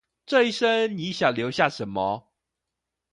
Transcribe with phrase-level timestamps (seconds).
[0.25, 2.23] 這一生你想留下什麼？